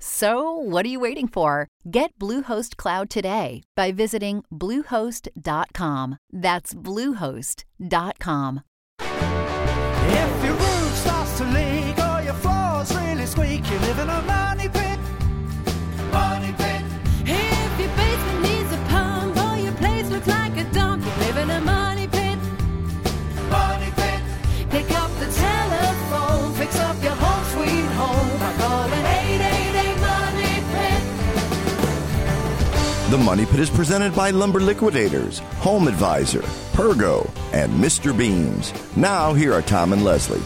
[0.00, 1.66] So, what are you waiting for?
[1.90, 6.18] Get Bluehost Cloud today by visiting Bluehost.com.
[6.32, 8.62] That's Bluehost.com.
[9.00, 14.22] If your roof starts to leak or your floor's really squeak, you live in a
[14.22, 14.36] money pit.
[14.58, 14.67] Money
[33.10, 36.42] The Money Pit is presented by Lumber Liquidators, Home Advisor,
[36.74, 38.14] Pergo, and Mr.
[38.14, 38.70] Beams.
[38.98, 40.42] Now, here are Tom and Leslie.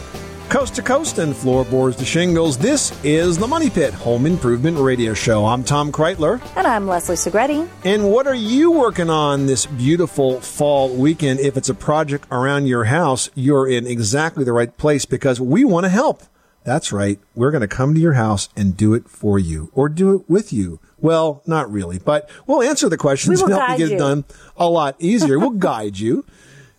[0.47, 5.13] Coast to coast and floorboards to shingles, this is the Money Pit Home Improvement Radio
[5.13, 5.45] Show.
[5.45, 6.41] I'm Tom Kraeutler.
[6.55, 7.67] And I'm Leslie Segrete.
[7.83, 11.41] And what are you working on this beautiful fall weekend?
[11.41, 15.65] If it's a project around your house, you're in exactly the right place because we
[15.65, 16.23] want to help.
[16.63, 17.19] That's right.
[17.35, 20.29] We're going to come to your house and do it for you or do it
[20.29, 20.79] with you.
[20.97, 24.23] Well, not really, but we'll answer the questions and help you get it done
[24.55, 25.37] a lot easier.
[25.37, 26.25] we'll guide you.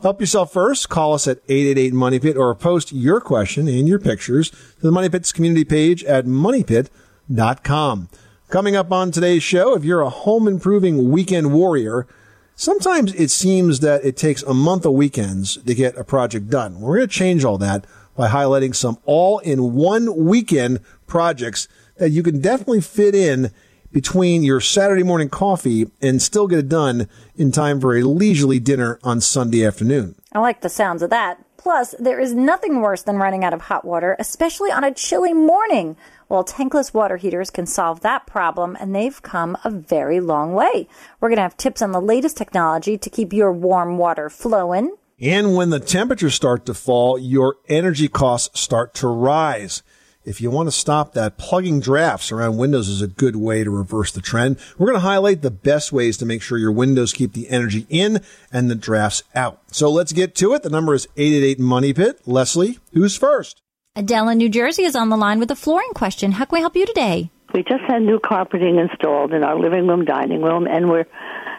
[0.00, 0.88] Help yourself first.
[0.88, 4.92] Call us at 888 Money Pit or post your question and your pictures to the
[4.92, 8.08] Money Pit's community page at moneypit.com.
[8.48, 12.06] Coming up on today's show, if you're a home improving weekend warrior,
[12.54, 16.80] sometimes it seems that it takes a month of weekends to get a project done.
[16.80, 17.86] We're going to change all that
[18.16, 23.50] by highlighting some all in one weekend projects that you can definitely fit in
[23.92, 28.58] between your Saturday morning coffee and still get it done in time for a leisurely
[28.58, 30.16] dinner on Sunday afternoon.
[30.32, 31.38] I like the sounds of that.
[31.56, 35.32] Plus, there is nothing worse than running out of hot water, especially on a chilly
[35.32, 35.97] morning.
[36.28, 40.88] Well, tankless water heaters can solve that problem, and they've come a very long way.
[41.20, 44.94] We're going to have tips on the latest technology to keep your warm water flowing.
[45.20, 49.82] And when the temperatures start to fall, your energy costs start to rise.
[50.25, 53.70] If you want to stop that, plugging drafts around windows is a good way to
[53.70, 54.56] reverse the trend.
[54.78, 57.86] We're going to highlight the best ways to make sure your windows keep the energy
[57.91, 59.60] in and the drafts out.
[59.70, 60.62] So let's get to it.
[60.62, 62.22] The number is 888 Money Pit.
[62.26, 63.60] Leslie, who's first?
[63.94, 66.32] Adele in New Jersey is on the line with a flooring question.
[66.32, 67.30] How can we help you today?
[67.53, 71.06] We just had new carpeting installed in our living room, dining room, and we're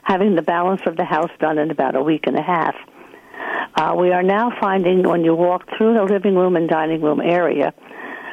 [0.03, 2.75] having the balance of the house done in about a week and a half.
[3.75, 7.19] Uh, we are now finding when you walk through the living room and dining room
[7.19, 7.73] area,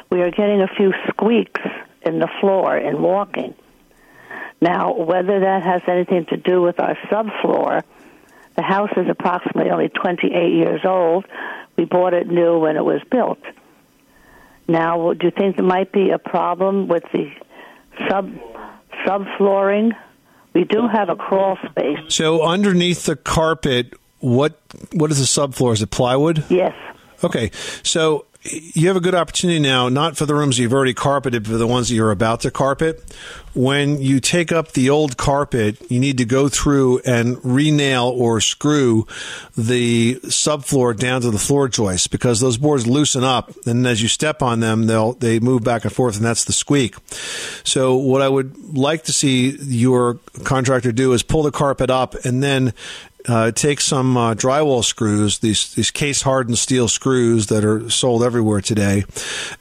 [0.09, 1.61] we are getting a few squeaks
[2.03, 3.53] in the floor in walking.
[4.61, 7.83] Now, whether that has anything to do with our subfloor,
[8.55, 11.25] the house is approximately only 28 years old.
[11.75, 13.39] We bought it new when it was built.
[14.67, 17.31] Now, do you think there might be a problem with the
[18.07, 18.31] sub
[19.05, 19.91] subflooring?
[20.53, 21.99] We do have a crawl space.
[22.09, 24.57] So underneath the carpet, what
[24.93, 25.73] what is the subfloor?
[25.73, 26.45] Is it plywood?
[26.49, 26.73] Yes.
[27.23, 27.51] Okay,
[27.83, 31.51] so you have a good opportunity now, not for the rooms you've already carpeted, but
[31.51, 33.01] for the ones that you're about to carpet.
[33.53, 38.41] When you take up the old carpet, you need to go through and re-nail or
[38.41, 39.07] screw
[39.55, 44.09] the subfloor down to the floor joist because those boards loosen up, and as you
[44.09, 46.95] step on them, they'll they move back and forth, and that's the squeak.
[47.63, 52.15] So, what I would like to see your contractor do is pull the carpet up
[52.25, 52.73] and then
[53.27, 58.23] uh, take some uh, drywall screws, these these case hardened steel screws that are sold
[58.23, 59.05] everywhere today,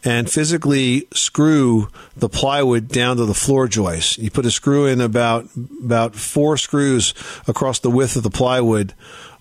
[0.04, 4.18] and physically screw the plywood down to the floor joist.
[4.18, 5.48] You put a screw in about
[5.82, 7.14] about four screws
[7.46, 8.94] across the width of the plywood.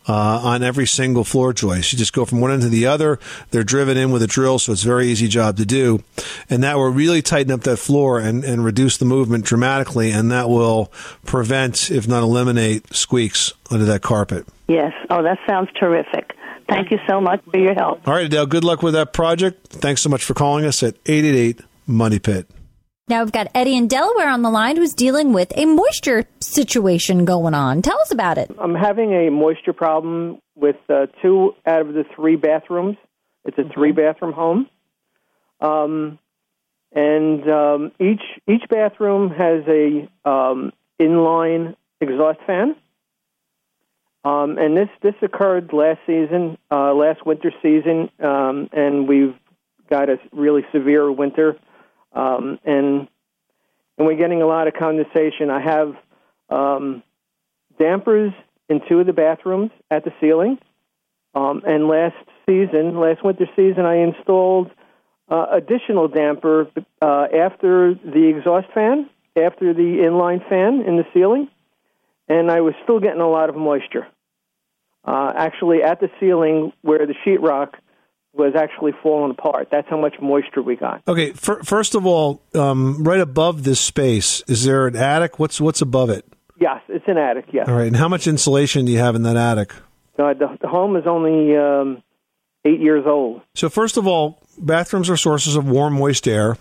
[0.08, 3.20] Uh, on every single floor joist, you just go from one end to the other.
[3.52, 6.04] They're driven in with a drill, so it's a very easy job to do,
[6.50, 10.32] and that will really tighten up that floor and, and reduce the movement dramatically, and
[10.32, 10.92] that will
[11.24, 14.48] prevent, if not eliminate, squeaks under that carpet.
[14.68, 14.92] Yes.
[15.12, 16.34] Oh, that sounds terrific.
[16.68, 18.08] Thank you so much for your help.
[18.08, 19.68] All right, Adele, good luck with that project.
[19.68, 22.48] Thanks so much for calling us at 888 Money Pit.
[23.08, 27.26] Now we've got Eddie in Delaware on the line who's dealing with a moisture situation
[27.26, 27.82] going on.
[27.82, 28.52] Tell us about it.
[28.58, 32.98] I'm having a moisture problem with uh, two out of the three bathrooms.
[33.44, 34.70] It's a three bathroom home.
[35.60, 36.20] Um,
[36.94, 42.76] and um, each each bathroom has a um, inline exhaust fan.
[44.24, 49.36] Um, and this this occurred last season, uh, last winter season, um, and we've
[49.90, 51.58] got a really severe winter,
[52.14, 53.08] um, and
[53.98, 55.50] and we're getting a lot of condensation.
[55.50, 55.96] I have
[56.50, 57.04] um,
[57.78, 58.34] dampers
[58.70, 60.58] in two of the bathrooms at the ceiling,
[61.36, 62.16] um, and last
[62.48, 64.72] season, last winter season, I installed
[65.30, 66.68] uh, additional damper
[67.02, 69.10] uh, after the exhaust fan,
[69.42, 71.48] after the inline fan in the ceiling,
[72.28, 74.08] and I was still getting a lot of moisture.
[75.04, 77.74] Uh, actually, at the ceiling where the sheetrock
[78.34, 79.68] was actually falling apart.
[79.72, 81.02] That's how much moisture we got.
[81.08, 85.40] Okay, fir- first of all, um, right above this space, is there an attic?
[85.40, 86.26] What's what's above it?
[86.60, 87.46] Yes, it's an attic.
[87.52, 87.68] Yes.
[87.68, 89.74] All right, and how much insulation do you have in that attic?
[90.18, 92.04] Uh, the, the home is only um,
[92.66, 93.42] eight years old.
[93.56, 96.58] So first of all, bathrooms are sources of warm, moist air.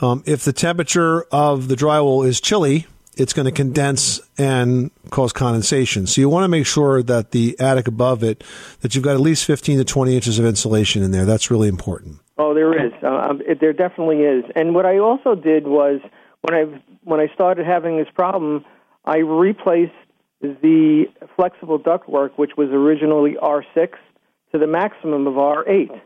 [0.00, 5.32] Um, if the temperature of the drywall is chilly, it's going to condense and cause
[5.32, 6.06] condensation.
[6.06, 8.44] So you want to make sure that the attic above it,
[8.80, 11.24] that you've got at least 15 to 20 inches of insulation in there.
[11.24, 12.18] That's really important.
[12.36, 12.92] Oh, there is.
[13.02, 14.44] Uh, um, it, there definitely is.
[14.56, 16.00] And what I also did was
[16.42, 18.64] when I when I started having this problem,
[19.04, 19.92] I replaced
[20.40, 21.04] the
[21.36, 23.90] flexible ductwork, which was originally R6,
[24.52, 26.00] to the maximum of R8,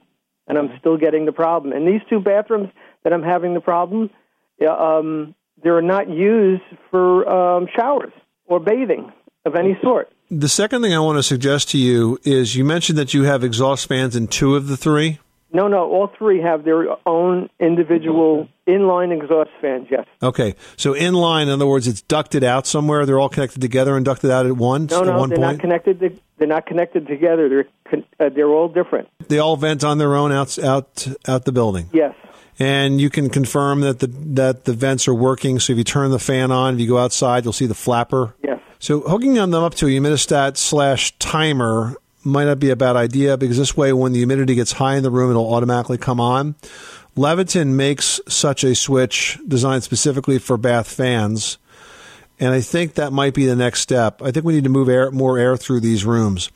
[0.46, 1.72] and I'm still getting the problem.
[1.72, 2.68] And these two bathrooms
[3.04, 4.10] that I'm having the problem,
[4.60, 8.12] yeah, um, they're not used for um, showers
[8.46, 9.12] or bathing
[9.44, 10.10] of any sort.
[10.30, 13.42] The second thing I want to suggest to you is you mentioned that you have
[13.42, 15.18] exhaust fans in two of the three.
[15.52, 19.86] No, no, all three have their own individual inline exhaust fans.
[19.90, 20.06] Yes.
[20.22, 23.06] Okay, so inline, in other words, it's ducted out somewhere.
[23.06, 24.90] They're all connected together and ducted out at once.
[24.90, 25.56] No, no, one they're point.
[25.56, 26.00] not connected.
[26.00, 27.48] To, they're not connected together.
[27.48, 29.08] They're con- uh, they're all different.
[29.28, 31.88] they all vent on their own out out out the building.
[31.92, 32.14] Yes.
[32.58, 35.60] and you can confirm that the that the vents are working.
[35.60, 38.34] So if you turn the fan on, if you go outside, you'll see the flapper.
[38.44, 38.60] Yes.
[38.80, 42.96] So hooking on them up to a humidistat slash timer might not be a bad
[42.96, 46.20] idea because this way, when the humidity gets high in the room, it'll automatically come
[46.20, 46.54] on.
[47.16, 51.58] Leviton makes such a switch designed specifically for bath fans.
[52.40, 54.22] And I think that might be the next step.
[54.22, 56.50] I think we need to move air, more air through these rooms.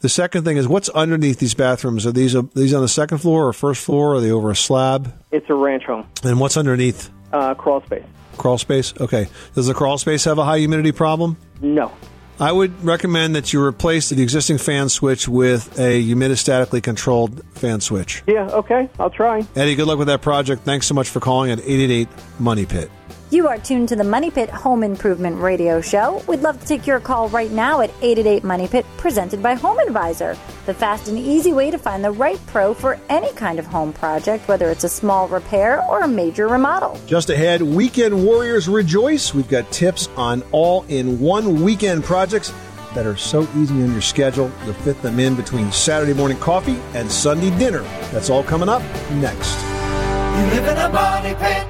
[0.00, 2.04] The second thing is what's underneath these bathrooms?
[2.06, 4.16] Are these, are these on the second floor or first floor?
[4.16, 5.14] Are they over a slab?
[5.30, 6.08] It's a ranch home.
[6.24, 7.10] And what's underneath?
[7.32, 8.04] Uh, crawl space.
[8.36, 8.92] Crawl space?
[9.00, 9.28] Okay.
[9.54, 11.36] Does the crawl space have a high humidity problem?
[11.60, 11.92] No.
[12.40, 17.80] I would recommend that you replace the existing fan switch with a humidistatically controlled fan
[17.80, 18.22] switch.
[18.26, 18.48] Yeah.
[18.48, 18.88] Okay.
[18.98, 19.46] I'll try.
[19.54, 20.62] Eddie, good luck with that project.
[20.62, 22.08] Thanks so much for calling at 888
[22.38, 22.90] Money Pit.
[23.32, 26.20] You are tuned to the Money Pit Home Improvement Radio Show.
[26.26, 29.78] We'd love to take your call right now at 888 Money Pit, presented by Home
[29.78, 30.36] Advisor,
[30.66, 33.92] the fast and easy way to find the right pro for any kind of home
[33.92, 36.98] project, whether it's a small repair or a major remodel.
[37.06, 39.32] Just ahead, Weekend Warriors rejoice.
[39.32, 42.52] We've got tips on all in one weekend projects
[42.96, 44.50] that are so easy on your schedule.
[44.64, 47.82] You'll fit them in between Saturday morning coffee and Sunday dinner.
[48.10, 49.56] That's all coming up next.
[49.60, 51.69] You live in a money pit.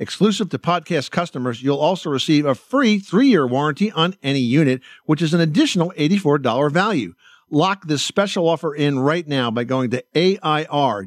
[0.00, 4.80] Exclusive to podcast customers, you'll also receive a free three year warranty on any unit,
[5.04, 7.12] which is an additional $84 value.
[7.50, 11.04] Lock this special offer in right now by going to AIRDOCTOR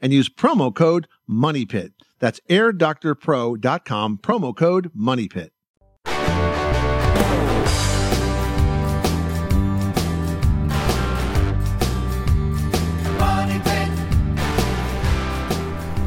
[0.00, 1.92] and use promo code MONEYPIT.
[2.18, 5.50] That's airdoctorpro.com, promo code MONEYPIT.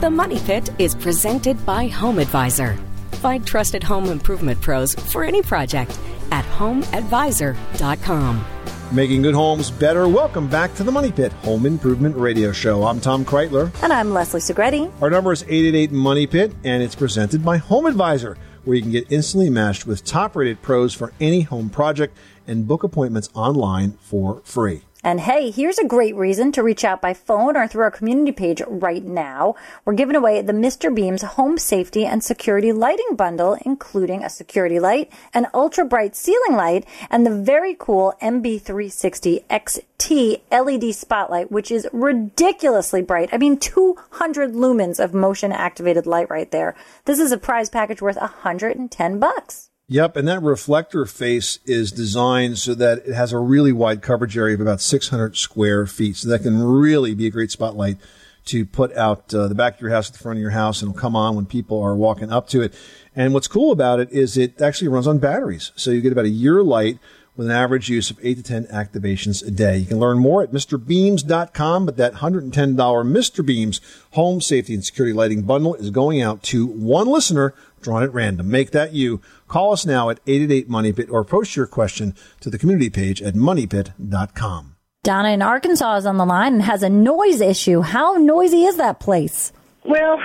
[0.02, 2.76] The Money Pit is presented by Home Advisor.
[3.22, 5.96] Find trusted home improvement pros for any project
[6.32, 8.46] at homeadvisor.com.
[8.92, 10.08] Making good homes better.
[10.08, 12.84] Welcome back to the Money Pit Home Improvement Radio Show.
[12.84, 13.72] I'm Tom Kraeutler.
[13.84, 14.92] And I'm Leslie Segrete.
[15.04, 18.40] Our number is 888 Money Pit, and it's presented by Home Advisor.
[18.64, 22.18] where you can get instantly matched with top rated pros for any home project
[22.48, 24.82] and book appointments online for free.
[25.04, 28.32] And hey, here's a great reason to reach out by phone or through our community
[28.32, 29.56] page right now.
[29.84, 30.94] We're giving away the Mr.
[30.94, 36.56] Beams Home Safety and Security Lighting Bundle, including a security light, an ultra bright ceiling
[36.56, 43.30] light, and the very cool MB360 XT LED spotlight, which is ridiculously bright.
[43.32, 46.76] I mean, 200 lumens of motion activated light right there.
[47.06, 49.71] This is a prize package worth 110 bucks.
[49.92, 54.38] Yep, and that reflector face is designed so that it has a really wide coverage
[54.38, 56.16] area of about 600 square feet.
[56.16, 57.98] So that can really be a great spotlight
[58.46, 60.82] to put out uh, the back of your house, at the front of your house,
[60.82, 62.74] and it'll come on when people are walking up to it.
[63.18, 65.74] And what's cool about it is it actually runs on batteries.
[65.76, 66.98] So you get about a year light
[67.36, 69.78] with an average use of 8 to 10 activations a day.
[69.78, 73.46] You can learn more at MrBeams.com, but that $110 Mr.
[73.46, 78.14] Beams home safety and security lighting bundle is going out to one listener drawn at
[78.14, 78.50] random.
[78.50, 79.22] Make that you.
[79.48, 83.22] Call us now at 888 Money Pit or post your question to the community page
[83.22, 84.76] at moneypit.com.
[85.04, 87.82] Donna in Arkansas is on the line and has a noise issue.
[87.82, 89.52] How noisy is that place?
[89.84, 90.20] Well,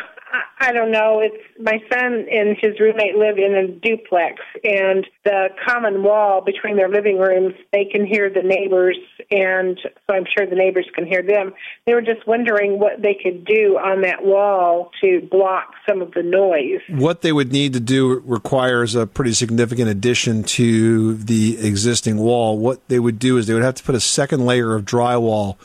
[0.59, 1.21] I, don't know.
[1.21, 6.77] It's my son and his roommate live in a duplex, and the common wall between
[6.77, 8.99] their living rooms, they can hear the neighbors,
[9.31, 11.53] and so I'm sure the neighbors can hear them.
[11.87, 16.13] They were just wondering what they could do on that wall to block some of
[16.13, 16.81] the noise.
[16.89, 22.59] What they would need to do requires a pretty significant addition to the existing wall.
[22.59, 25.57] What they would do is they would have to put a second layer of drywall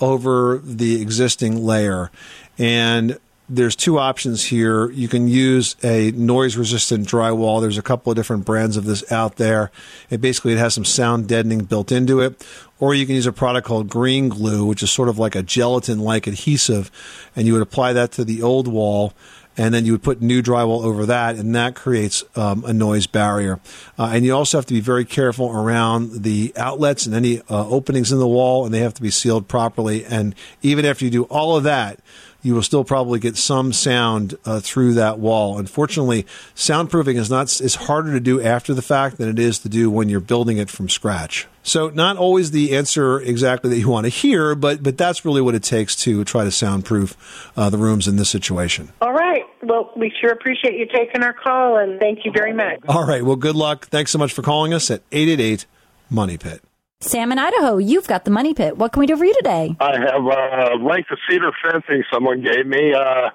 [0.00, 2.10] over the existing layer.
[2.58, 4.90] And there's two options here.
[4.90, 7.60] You can use a noise resistant drywall.
[7.60, 9.70] There's a couple of different brands of this out there.
[10.10, 12.46] It basically it has some sound deadening built into it.
[12.78, 15.42] Or you can use a product called green glue, which is sort of like a
[15.42, 16.90] gelatin like adhesive,
[17.34, 19.14] and you would apply that to the old wall
[19.56, 23.06] and then you would put new drywall over that, and that creates um, a noise
[23.06, 23.58] barrier.
[23.98, 27.68] Uh, and you also have to be very careful around the outlets and any uh,
[27.68, 30.04] openings in the wall, and they have to be sealed properly.
[30.04, 32.00] And even after you do all of that,
[32.46, 35.58] you will still probably get some sound uh, through that wall.
[35.58, 36.22] Unfortunately,
[36.54, 39.90] soundproofing is not is harder to do after the fact than it is to do
[39.90, 41.48] when you're building it from scratch.
[41.64, 45.40] So, not always the answer exactly that you want to hear, but but that's really
[45.40, 48.92] what it takes to try to soundproof uh, the rooms in this situation.
[49.00, 49.42] All right.
[49.64, 52.78] Well, we sure appreciate you taking our call, and thank you very much.
[52.88, 53.24] All right.
[53.24, 53.88] Well, good luck.
[53.88, 55.66] Thanks so much for calling us at 888
[56.08, 56.62] Money Pit.
[57.06, 58.76] Sam in Idaho, you've got the money pit.
[58.76, 59.76] What can we do for you today?
[59.78, 62.94] I have uh, length of cedar fencing someone gave me.
[62.94, 63.30] Uh,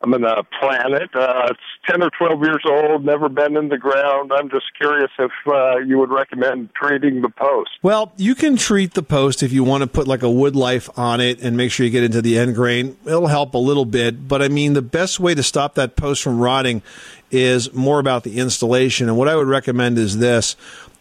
[0.00, 1.10] I'm in a planet.
[1.12, 4.30] Uh, it's 10 or 12 years old, never been in the ground.
[4.32, 7.70] I'm just curious if uh, you would recommend treating the post.
[7.82, 10.88] Well, you can treat the post if you want to put like a wood life
[10.96, 12.96] on it and make sure you get into the end grain.
[13.04, 16.22] It'll help a little bit, but I mean, the best way to stop that post
[16.22, 16.82] from rotting
[17.32, 19.08] is more about the installation.
[19.08, 20.56] And what I would recommend is this.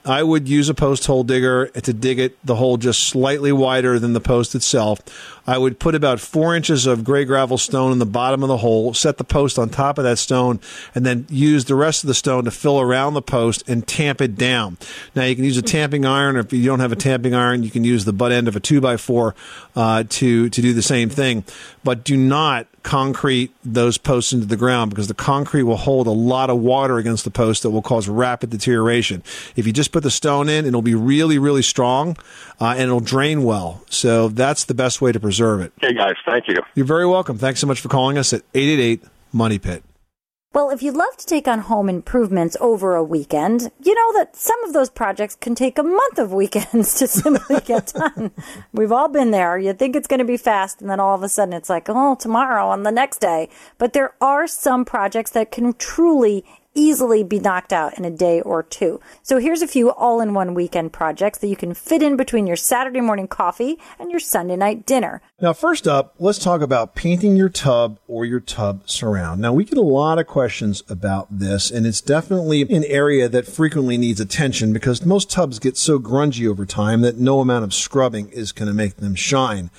[0.07, 3.99] I would use a post hole digger to dig it the hole just slightly wider
[3.99, 5.01] than the post itself.
[5.45, 8.57] I would put about four inches of gray gravel stone in the bottom of the
[8.57, 10.61] hole, set the post on top of that stone,
[10.95, 14.21] and then use the rest of the stone to fill around the post and tamp
[14.21, 14.77] it down.
[15.13, 17.63] Now you can use a tamping iron, or if you don't have a tamping iron,
[17.63, 19.35] you can use the butt end of a two by four
[19.75, 21.43] uh, to to do the same thing.
[21.83, 26.12] But do not concrete those posts into the ground because the concrete will hold a
[26.12, 29.22] lot of water against the post that will cause rapid deterioration.
[29.58, 32.15] If you just put the stone in, it'll be really, really strong
[32.62, 33.84] uh, and it'll drain well.
[33.89, 35.74] So that's the best way to preserve it.
[35.84, 36.56] Okay, guys, thank you.
[36.75, 37.38] You're very welcome.
[37.38, 39.03] Thanks so much for calling us at 888
[39.34, 39.84] Money Pit.
[40.53, 44.35] Well, if you'd love to take on home improvements over a weekend, you know that
[44.35, 48.31] some of those projects can take a month of weekends to simply get done.
[48.71, 49.57] We've all been there.
[49.57, 51.87] You think it's going to be fast, and then all of a sudden it's like,
[51.89, 53.49] oh, tomorrow on the next day.
[53.77, 56.45] But there are some projects that can truly
[56.77, 59.01] easily be knocked out in a day or two.
[59.24, 62.48] So here's a few all in one weekend projects that you can fit in between
[62.48, 65.22] your Saturday morning coffee and your Sunday night dinner.
[65.41, 69.41] Now, first up, let's talk about painting your tub or your tub surround.
[69.41, 73.48] Now, we get a lot of questions about this, and it's definitely an area that
[73.48, 77.74] frequently needs attention because most tubs get so grungy over time that no amount of
[77.74, 79.72] scrubbing is going to make them shine.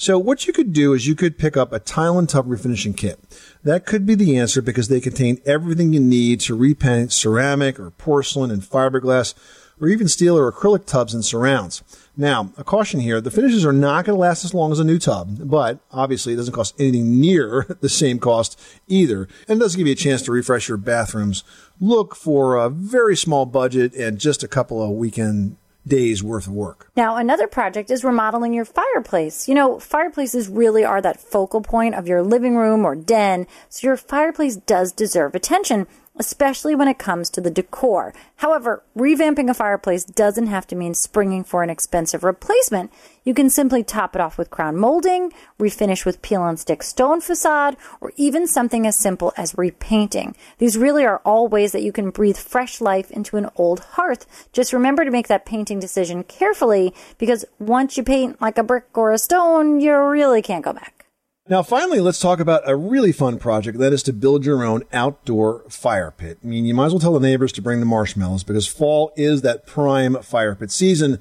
[0.00, 2.96] So what you could do is you could pick up a tile and tub refinishing
[2.96, 3.18] kit.
[3.62, 7.90] That could be the answer because they contain everything you need to repaint ceramic or
[7.90, 9.34] porcelain and fiberglass
[9.80, 11.82] or even steel or acrylic tubs and surrounds.
[12.16, 14.84] Now, a caution here, the finishes are not going to last as long as a
[14.84, 19.28] new tub, but obviously it doesn't cost anything near the same cost either.
[19.48, 21.44] And it does give you a chance to refresh your bathrooms.
[21.80, 26.52] Look for a very small budget and just a couple of weekend days worth of
[26.52, 26.90] work.
[26.96, 29.48] Now, another project is remodeling your fireplace.
[29.48, 33.86] You know, fireplaces really are that focal point of your living room or den, so
[33.86, 35.86] your fireplace does deserve attention.
[36.20, 38.12] Especially when it comes to the decor.
[38.36, 42.92] However, revamping a fireplace doesn't have to mean springing for an expensive replacement.
[43.24, 47.22] You can simply top it off with crown molding, refinish with peel and stick stone
[47.22, 50.36] facade, or even something as simple as repainting.
[50.58, 54.48] These really are all ways that you can breathe fresh life into an old hearth.
[54.52, 58.84] Just remember to make that painting decision carefully because once you paint like a brick
[58.92, 60.99] or a stone, you really can't go back.
[61.48, 64.84] Now, finally, let's talk about a really fun project that is to build your own
[64.92, 66.38] outdoor fire pit.
[66.44, 69.12] I mean, you might as well tell the neighbors to bring the marshmallows because fall
[69.16, 71.18] is that prime fire pit season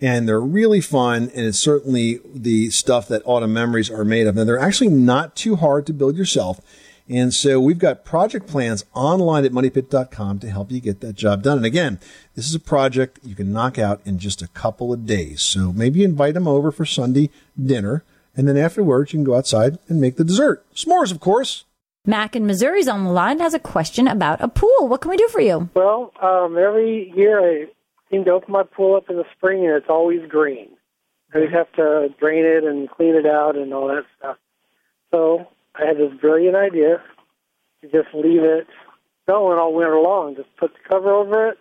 [0.00, 4.36] and they're really fun and it's certainly the stuff that autumn memories are made of.
[4.36, 6.60] And they're actually not too hard to build yourself.
[7.08, 11.42] And so we've got project plans online at moneypit.com to help you get that job
[11.42, 11.56] done.
[11.56, 11.98] And again,
[12.34, 15.42] this is a project you can knock out in just a couple of days.
[15.42, 18.04] So maybe invite them over for Sunday dinner
[18.36, 20.64] and then afterwards, you can go outside and make the dessert.
[20.74, 21.64] S'mores, of course.
[22.04, 24.88] Mac in Missouri's on the line has a question about a pool.
[24.88, 25.70] What can we do for you?
[25.74, 27.66] Well, um, every year I
[28.10, 30.70] seem to open my pool up in the spring and it's always green.
[31.32, 34.36] I always have to drain it and clean it out and all that stuff.
[35.12, 35.46] So
[35.76, 37.00] I had this brilliant idea
[37.82, 38.66] to just leave it
[39.28, 40.34] going all winter long.
[40.34, 41.58] Just put the cover over it,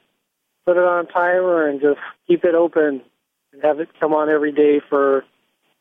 [0.66, 3.01] put it on a timer, and just keep it open
[3.54, 5.24] and have it come on every day for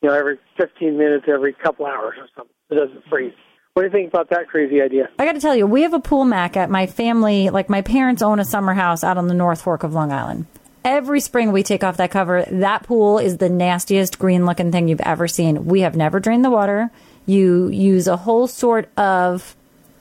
[0.03, 2.55] you know, every 15 minutes, every couple hours or something.
[2.71, 3.35] It doesn't freeze.
[3.75, 5.09] What do you think about that crazy idea?
[5.19, 7.51] I got to tell you, we have a pool Mac at my family.
[7.51, 10.47] Like my parents own a summer house out on the North Fork of Long Island.
[10.85, 12.45] Every spring we take off that cover.
[12.51, 15.67] That pool is the nastiest green looking thing you've ever seen.
[15.67, 16.91] We have never drained the water.
[17.27, 19.55] You use a whole sort of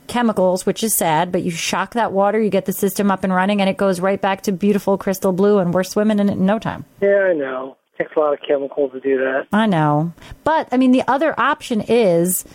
[0.07, 3.33] chemicals, which is sad, but you shock that water, you get the system up and
[3.33, 6.33] running, and it goes right back to beautiful crystal blue, and we're swimming in it
[6.33, 6.85] in no time.
[7.01, 9.47] Yeah, I know takes a lot of chemicals to do that.
[9.51, 10.13] I know.
[10.43, 12.45] But, I mean, the other option is.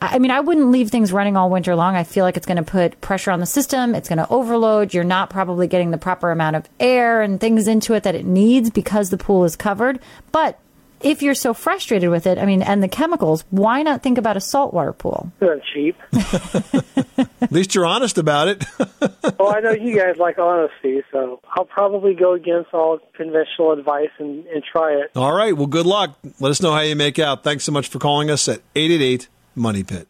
[0.00, 1.96] I mean, I wouldn't leave things running all winter long.
[1.96, 3.96] I feel like it's going to put pressure on the system.
[3.96, 4.94] It's going to overload.
[4.94, 8.24] You're not probably getting the proper amount of air and things into it that it
[8.24, 9.98] needs because the pool is covered.
[10.30, 10.60] But
[11.00, 14.36] if you're so frustrated with it, I mean, and the chemicals, why not think about
[14.36, 15.32] a saltwater pool?
[15.38, 15.96] They're cheap.
[17.40, 18.64] At least you're honest about it.
[19.38, 24.10] well, I know you guys like honesty, so I'll probably go against all conventional advice
[24.18, 25.10] and, and try it.
[25.16, 25.56] All right.
[25.56, 26.18] Well, good luck.
[26.40, 27.44] Let us know how you make out.
[27.44, 30.08] Thanks so much for calling us at 888 Money Pit.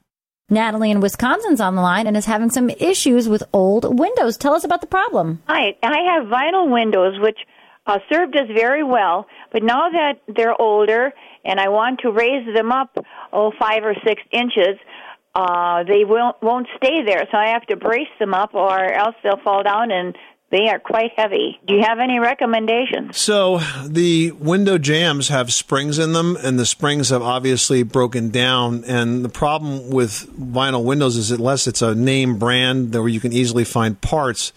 [0.50, 4.38] Natalie in Wisconsin's on the line and is having some issues with old windows.
[4.38, 5.42] Tell us about the problem.
[5.46, 7.38] Hi, I have vinyl windows which
[7.88, 11.12] uh, served us very well, but now that they're older
[11.44, 12.96] and I want to raise them up,
[13.32, 14.78] oh, five or six inches,
[15.34, 17.26] uh, they won't won't stay there.
[17.30, 20.16] So I have to brace them up, or else they'll fall down and
[20.50, 21.60] they are quite heavy.
[21.66, 23.18] Do you have any recommendations?
[23.18, 28.82] So the window jambs have springs in them, and the springs have obviously broken down.
[28.84, 33.32] And the problem with vinyl windows is unless it's a name brand where you can
[33.32, 34.52] easily find parts,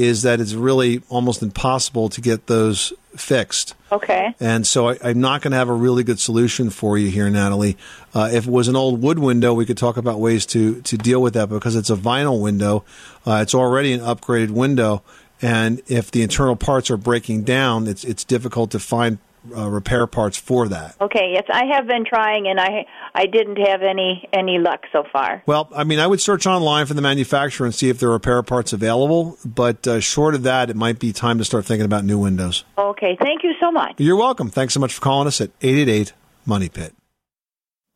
[0.00, 3.74] is that it's really almost impossible to get those fixed.
[3.92, 4.34] Okay.
[4.40, 7.28] And so I, am not going to have a really good solution for you here,
[7.28, 7.76] Natalie.
[8.14, 10.96] Uh, if it was an old wood window, we could talk about ways to to
[10.96, 12.84] deal with that because it's a vinyl window.
[13.26, 15.02] Uh, it's already an upgraded window,
[15.42, 19.18] and if the internal parts are breaking down, it's it's difficult to find
[19.56, 20.96] uh, repair parts for that.
[21.00, 25.04] Okay, yes, I have been trying, and I I didn't have any any luck so
[25.12, 25.42] far.
[25.46, 28.12] Well, I mean, I would search online for the manufacturer and see if there are
[28.12, 29.38] repair parts available.
[29.44, 32.64] But uh, short of that, it might be time to start thinking about new windows.
[32.78, 33.94] Okay, thank you so much.
[33.98, 34.50] You're welcome.
[34.50, 36.12] Thanks so much for calling us at eight eight eight
[36.46, 36.94] Money Pit.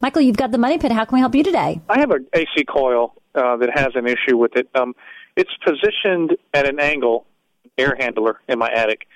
[0.01, 0.93] Michael, you've got the Money Pit.
[0.93, 1.81] How can we help you today?
[1.89, 4.69] I have an AC coil uh, that has an issue with it.
[4.75, 4.95] Um,
[5.37, 7.27] it's positioned at an angle,
[7.79, 9.07] air handler in my attic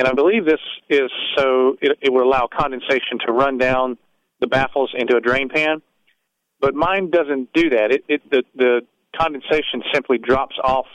[0.00, 3.98] and I believe this is so it, it will allow condensation to run down
[4.40, 5.82] the baffles into a drain pan.
[6.58, 7.92] But mine doesn't do that.
[7.92, 8.80] It, it the, the
[9.14, 10.86] condensation simply drops off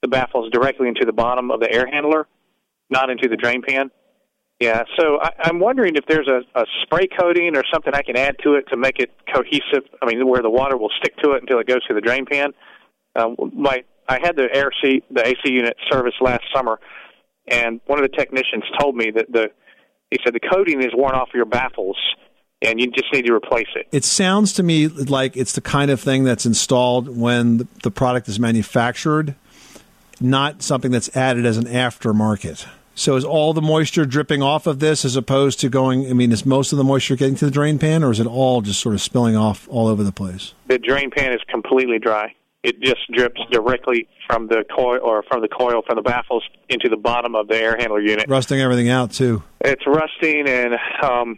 [0.00, 2.26] the baffles directly into the bottom of the air handler,
[2.88, 3.90] not into the drain pan.
[4.60, 8.16] Yeah, so I, I'm wondering if there's a, a spray coating or something I can
[8.16, 9.86] add to it to make it cohesive.
[10.00, 12.24] I mean, where the water will stick to it until it goes to the drain
[12.24, 12.52] pan.
[13.14, 16.80] Uh, my I had the air C, the AC unit service last summer,
[17.50, 19.50] and one of the technicians told me that the
[20.10, 21.98] he said the coating is worn off your baffles
[22.62, 23.86] and you just need to replace it.
[23.92, 28.28] It sounds to me like it's the kind of thing that's installed when the product
[28.28, 29.34] is manufactured,
[30.20, 32.66] not something that's added as an aftermarket.
[32.94, 36.10] So is all the moisture dripping off of this as opposed to going?
[36.10, 38.26] I mean, is most of the moisture getting to the drain pan, or is it
[38.26, 40.52] all just sort of spilling off all over the place?
[40.66, 42.34] The drain pan is completely dry
[42.68, 46.88] it just drips directly from the coil or from the coil from the baffles into
[46.88, 48.28] the bottom of the air handler unit.
[48.28, 49.42] Rusting everything out too.
[49.62, 51.36] It's rusting, and um,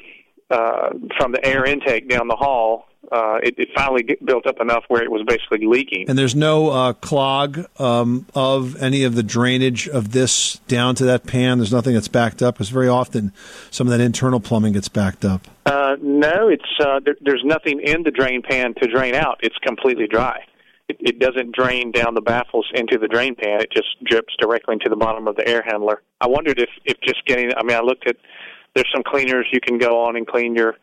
[0.51, 4.85] uh, from the air intake down the hall, uh, it, it finally built up enough
[4.89, 6.09] where it was basically leaking.
[6.09, 11.05] And there's no uh, clog um, of any of the drainage of this down to
[11.05, 11.59] that pan.
[11.59, 13.33] There's nothing that's backed up because very often
[13.71, 15.47] some of that internal plumbing gets backed up.
[15.67, 19.39] Uh, no, it's uh, there, there's nothing in the drain pan to drain out.
[19.43, 20.45] It's completely dry.
[20.91, 23.61] It, it doesn't drain down the baffles into the drain pan.
[23.61, 26.03] It just drips directly into the bottom of the air handler.
[26.21, 27.53] I wondered if if just getting.
[27.57, 28.17] I mean, I looked at.
[28.75, 30.77] There's some cleaners you can go on and clean your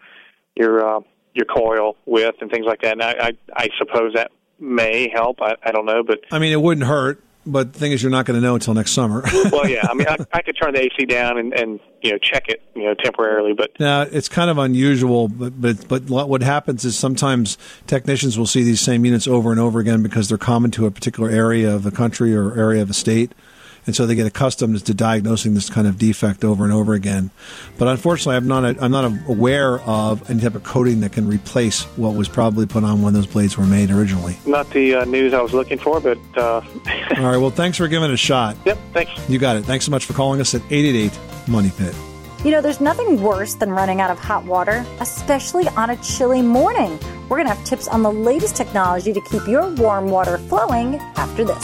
[0.56, 1.00] your uh,
[1.34, 2.94] your coil with and things like that.
[2.94, 5.42] And I I, I suppose that may help.
[5.42, 8.12] I, I don't know, but I mean, it wouldn't hurt, but the thing is, you're
[8.12, 9.24] not going to know until next summer.
[9.52, 9.88] well, yeah.
[9.90, 12.62] I mean, I, I could turn the AC down and and you know check it
[12.76, 16.86] you know temporarily, but Now it's kind of unusual, but, but but what what happens
[16.86, 17.58] is sometimes
[17.88, 20.92] technicians will see these same units over and over again because they're common to a
[20.92, 23.32] particular area of the country or area of a state,
[23.88, 27.32] and so they get accustomed to diagnosing this kind of defect over and over again.
[27.78, 31.28] But unfortunately, I'm not a, I'm not aware of any type of coating that can
[31.28, 34.38] replace what was probably put on when those blades were made originally.
[34.46, 36.00] not the uh, news I was looking for.
[36.00, 36.62] But uh,
[37.18, 38.58] All right, well, thanks for giving it a shot.
[38.66, 39.30] Yep, thanks.
[39.30, 39.64] You got it.
[39.66, 41.96] Thanks so much for calling us at 888 Money Pit.
[42.44, 46.42] You know, there's nothing worse than running out of hot water, especially on a chilly
[46.42, 47.00] morning.
[47.30, 50.96] We're going to have tips on the latest technology to keep your warm water flowing
[51.16, 51.64] after this.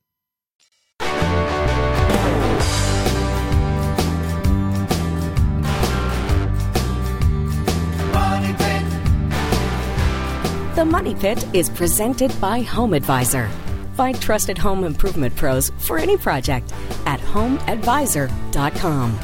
[10.81, 13.47] The Money Pit is presented by Home Advisor.
[13.93, 16.73] Find trusted home improvement pros for any project
[17.05, 19.19] at homeadvisor.com.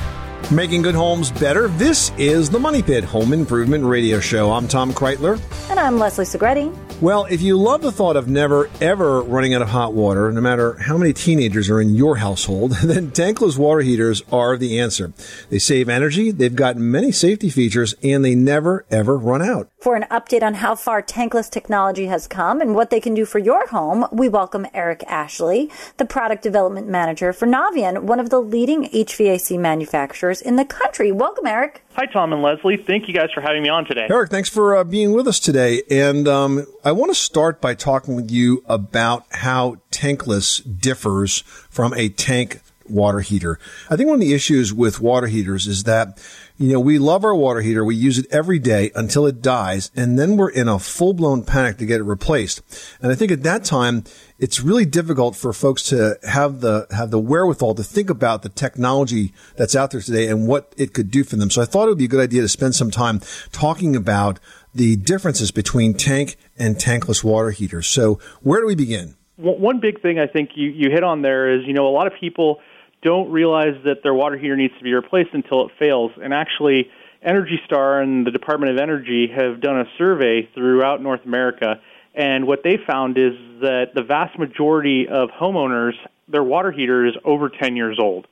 [0.55, 1.67] Making good homes better.
[1.69, 4.51] This is the Money Pit Home Improvement Radio Show.
[4.51, 5.41] I'm Tom Kraeutler.
[5.71, 6.86] And I'm Leslie Segrete.
[6.99, 10.41] Well, if you love the thought of never ever running out of hot water, no
[10.41, 15.13] matter how many teenagers are in your household, then tankless water heaters are the answer.
[15.51, 19.69] They save energy, they've got many safety features, and they never ever run out.
[19.79, 23.25] For an update on how far tankless technology has come and what they can do
[23.25, 28.31] for your home, we welcome Eric Ashley, the product development manager for Navien, one of
[28.31, 31.11] the leading HVAC manufacturers in the country.
[31.11, 31.83] Welcome, Eric.
[31.99, 32.77] Hi, Tom and Leslie.
[32.77, 34.05] Thank you guys for having me on today.
[34.07, 35.81] Eric, thanks for uh, being with us today.
[35.89, 41.39] And um, I want to start by talking with you about how tankless differs
[41.71, 43.57] from a tank water heater.
[43.89, 46.23] I think one of the issues with water heaters is that,
[46.57, 47.85] you know, we love our water heater.
[47.85, 49.91] We use it every day until it dies.
[49.95, 52.61] And then we're in a full blown panic to get it replaced.
[53.01, 54.03] And I think at that time,
[54.39, 58.49] it's really difficult for folks to have the, have the wherewithal to think about the
[58.49, 61.51] technology that's out there today and what it could do for them.
[61.51, 64.39] So I thought it would be a good idea to spend some time talking about
[64.73, 67.87] the differences between tank and tankless water heaters.
[67.87, 69.15] So where do we begin?
[69.37, 72.07] One big thing I think you, you hit on there is, you know, a lot
[72.07, 72.59] of people
[73.07, 76.11] don't realize that their water heater needs to be replaced until it fails.
[76.21, 76.91] And actually,
[77.23, 81.79] Energy Star and the Department of Energy have done a survey throughout North America,
[82.13, 85.93] And what they found is that the vast majority of homeowners,
[86.27, 88.27] their water heater is over 10 years old.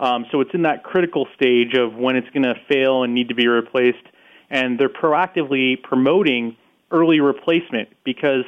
[0.00, 3.28] Um, so it's in that critical stage of when it's going to fail and need
[3.28, 4.06] to be replaced.
[4.50, 6.56] And they're proactively promoting
[6.90, 8.44] early replacement because,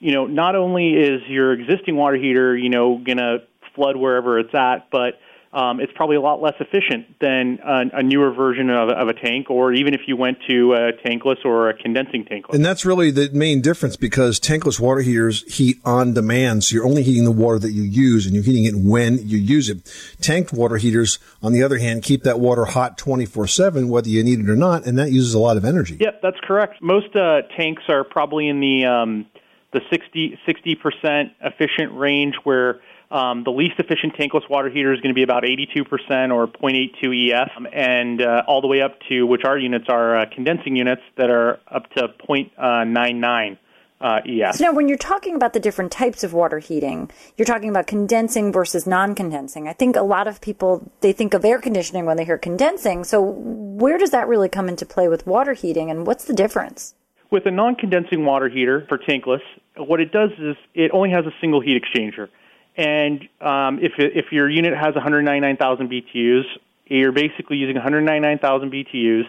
[0.00, 3.42] you know, not only is your existing water heater, you know, going to
[3.74, 5.18] flood wherever it's at, but
[5.52, 9.12] um, it's probably a lot less efficient than a, a newer version of, of, a
[9.12, 12.54] tank, or even if you went to a tankless or a condensing tankless.
[12.54, 16.64] And that's really the main difference because tankless water heaters heat on demand.
[16.64, 19.36] So you're only heating the water that you use and you're heating it when you
[19.36, 19.92] use it.
[20.22, 24.24] Tanked water heaters, on the other hand, keep that water hot 24 7, whether you
[24.24, 25.98] need it or not, and that uses a lot of energy.
[26.00, 26.80] Yep, that's correct.
[26.80, 29.26] Most uh, tanks are probably in the, um,
[29.74, 32.80] the 60, 60% efficient range where
[33.12, 37.30] um, the least efficient tankless water heater is going to be about 82% or 0.82
[37.30, 41.02] EF, and uh, all the way up to which our units are uh, condensing units
[41.18, 43.58] that are up to 0.99
[44.00, 44.56] uh, EF.
[44.56, 47.86] So now, when you're talking about the different types of water heating, you're talking about
[47.86, 49.68] condensing versus non-condensing.
[49.68, 53.04] I think a lot of people they think of air conditioning when they hear condensing.
[53.04, 56.94] So where does that really come into play with water heating, and what's the difference?
[57.30, 59.40] With a non-condensing water heater for tankless,
[59.76, 62.28] what it does is it only has a single heat exchanger.
[62.76, 66.44] And um, if if your unit has 199,000 BTUs,
[66.86, 69.24] you're basically using 199,000 BTUs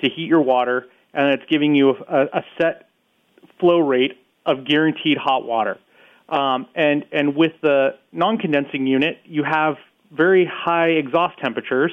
[0.00, 2.88] to heat your water, and it's giving you a, a set
[3.58, 5.78] flow rate of guaranteed hot water.
[6.28, 9.76] Um, and and with the non-condensing unit, you have
[10.12, 11.92] very high exhaust temperatures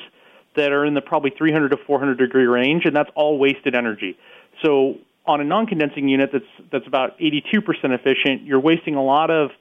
[0.56, 4.18] that are in the probably 300 to 400 degree range, and that's all wasted energy.
[4.64, 9.52] So on a non-condensing unit that's that's about 82% efficient, you're wasting a lot of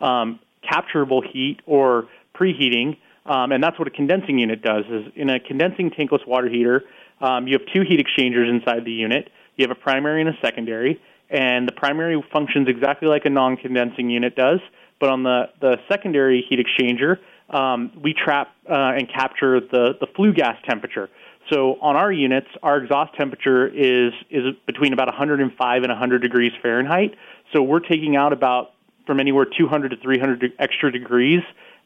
[0.00, 4.84] um, capturable heat or preheating, um, and that's what a condensing unit does.
[4.90, 6.84] Is in a condensing tankless water heater,
[7.20, 9.30] um, you have two heat exchangers inside the unit.
[9.56, 11.00] You have a primary and a secondary,
[11.30, 14.60] and the primary functions exactly like a non-condensing unit does.
[15.00, 17.18] But on the the secondary heat exchanger,
[17.50, 21.08] um, we trap uh, and capture the the flue gas temperature.
[21.52, 26.52] So on our units, our exhaust temperature is is between about 105 and 100 degrees
[26.62, 27.14] Fahrenheit.
[27.52, 28.72] So we're taking out about
[29.06, 31.42] from anywhere 200 to 300 extra degrees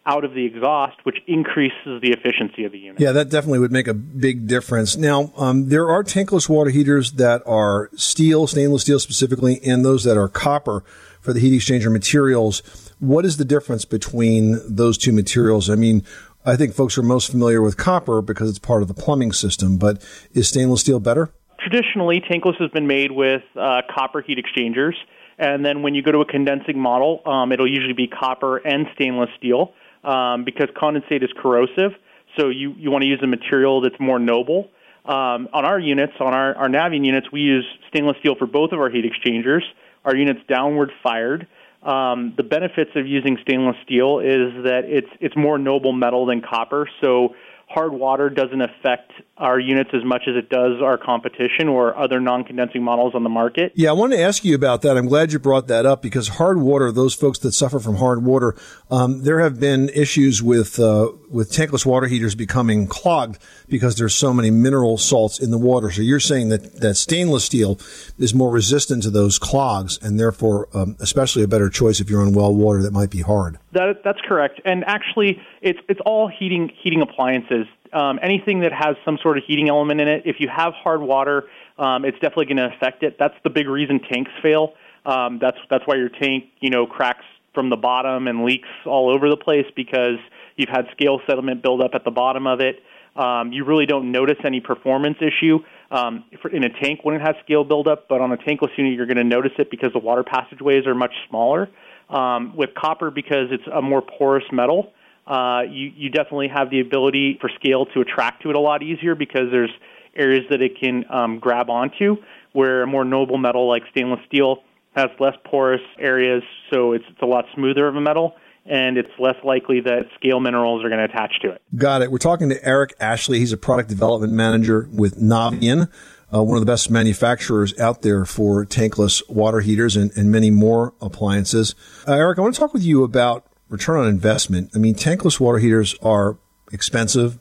[0.06, 3.00] out of the exhaust, which increases the efficiency of the unit.
[3.00, 4.96] Yeah, that definitely would make a big difference.
[4.96, 10.04] Now, um, there are tankless water heaters that are steel, stainless steel specifically, and those
[10.04, 10.82] that are copper
[11.20, 12.62] for the heat exchanger materials.
[12.98, 15.68] What is the difference between those two materials?
[15.68, 16.02] I mean,
[16.46, 19.76] I think folks are most familiar with copper because it's part of the plumbing system,
[19.76, 20.02] but
[20.32, 21.30] is stainless steel better?
[21.58, 24.96] Traditionally, tankless has been made with uh, copper heat exchangers.
[25.40, 28.86] And then when you go to a condensing model, um, it'll usually be copper and
[28.94, 29.72] stainless steel
[30.04, 31.92] um, because condensate is corrosive.
[32.38, 34.68] So you, you want to use a material that's more noble.
[35.06, 38.72] Um, on our units, on our, our Navien units, we use stainless steel for both
[38.72, 39.64] of our heat exchangers.
[40.04, 41.48] Our units downward fired.
[41.82, 46.42] Um, the benefits of using stainless steel is that it's it's more noble metal than
[46.42, 46.86] copper.
[47.00, 47.34] So
[47.66, 52.20] hard water doesn't affect our units as much as it does our competition or other
[52.20, 53.72] non-condensing models on the market.
[53.74, 54.98] Yeah, I want to ask you about that.
[54.98, 58.22] I'm glad you brought that up because hard water, those folks that suffer from hard
[58.22, 58.54] water,
[58.90, 64.14] um, there have been issues with uh, with tankless water heaters becoming clogged because there's
[64.14, 65.90] so many mineral salts in the water.
[65.90, 67.78] So you're saying that that stainless steel
[68.18, 72.22] is more resistant to those clogs and therefore, um, especially a better choice if you're
[72.22, 73.58] on well water that might be hard.
[73.72, 74.60] That, that's correct.
[74.64, 77.66] And actually, it's it's all heating heating appliances.
[77.92, 80.22] Um, anything that has some sort of heating element in it.
[80.24, 81.44] If you have hard water,
[81.78, 83.16] um, it's definitely going to affect it.
[83.18, 84.74] That's the big reason tanks fail.
[85.04, 87.24] Um, that's that's why your tank, you know, cracks
[87.54, 90.18] from the bottom and leaks all over the place because
[90.56, 92.82] you've had scale sediment build up at the bottom of it.
[93.16, 95.58] Um, you really don't notice any performance issue
[95.90, 99.06] um, in a tank when it has scale buildup, but on a tankless unit, you're
[99.06, 101.68] going to notice it because the water passageways are much smaller.
[102.08, 104.92] Um, with copper, because it's a more porous metal,
[105.30, 108.82] uh, you, you definitely have the ability for scale to attract to it a lot
[108.82, 109.70] easier because there's
[110.16, 112.16] areas that it can um, grab onto,
[112.52, 114.62] where a more noble metal like stainless steel
[114.96, 118.34] has less porous areas, so it's, it's a lot smoother of a metal
[118.66, 121.62] and it's less likely that scale minerals are going to attach to it.
[121.74, 122.10] Got it.
[122.10, 123.38] We're talking to Eric Ashley.
[123.38, 125.88] He's a product development manager with Navien
[126.32, 130.50] uh, one of the best manufacturers out there for tankless water heaters and, and many
[130.50, 131.74] more appliances.
[132.06, 134.70] Uh, Eric, I want to talk with you about return on investment.
[134.74, 136.36] I mean, tankless water heaters are
[136.72, 137.38] expensive,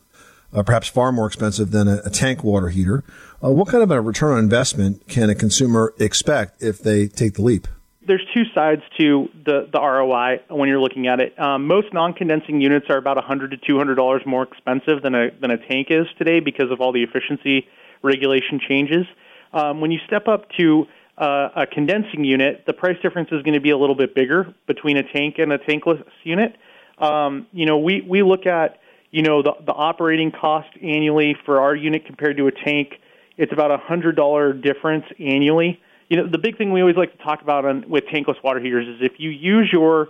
[0.53, 3.03] uh, perhaps far more expensive than a, a tank water heater.
[3.43, 7.33] Uh, what kind of a return on investment can a consumer expect if they take
[7.33, 7.67] the leap?
[8.05, 11.37] There's two sides to the, the ROI when you're looking at it.
[11.39, 15.51] Um, most non-condensing units are about 100 to 200 dollars more expensive than a than
[15.51, 17.67] a tank is today because of all the efficiency
[18.01, 19.05] regulation changes.
[19.53, 20.85] Um, when you step up to
[21.19, 24.53] uh, a condensing unit, the price difference is going to be a little bit bigger
[24.67, 26.55] between a tank and a tankless unit.
[26.97, 28.79] Um, you know, we, we look at,
[29.11, 32.93] you know, the, the operating cost annually for our unit compared to a tank.
[33.37, 35.81] It's about a hundred dollar difference annually.
[36.09, 38.59] You know, the big thing we always like to talk about on, with tankless water
[38.59, 40.09] heaters is if you use your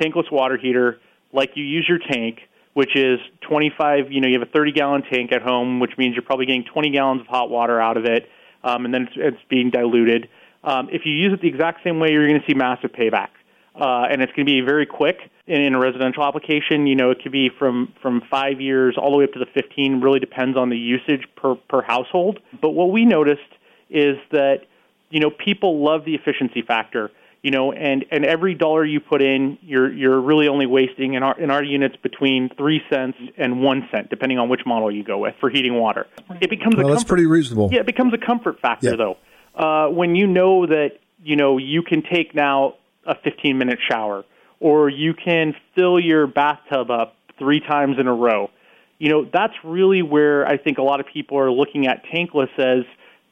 [0.00, 1.00] tankless water heater
[1.32, 2.40] like you use your tank,
[2.74, 6.14] which is 25, you know, you have a 30 gallon tank at home, which means
[6.14, 8.28] you're probably getting 20 gallons of hot water out of it,
[8.64, 10.28] um, and then it's, it's being diluted.
[10.66, 13.28] Um, if you use it the exact same way, you're going to see massive payback.
[13.74, 16.86] Uh, and it's going to be very quick in, in a residential application.
[16.86, 19.46] You know, it could be from, from five years all the way up to the
[19.54, 22.40] 15, really depends on the usage per, per household.
[22.60, 23.42] But what we noticed
[23.90, 24.62] is that,
[25.10, 27.10] you know, people love the efficiency factor
[27.46, 31.22] you know, and, and every dollar you put in, you're you're really only wasting in
[31.22, 35.04] our in our units between three cents and one cent, depending on which model you
[35.04, 36.08] go with for heating water.
[36.40, 37.68] It becomes Well, a that's comfort, pretty reasonable.
[37.72, 38.96] Yeah, it becomes a comfort factor Yeah.
[38.96, 39.16] though.
[39.56, 42.74] Uh, when you know that you know you can take now
[43.06, 44.24] a 15 minute shower,
[44.60, 48.50] or you can fill your bathtub up three times in a row.
[48.98, 52.48] You know, that's really where I think a lot of people are looking at tankless
[52.58, 52.84] as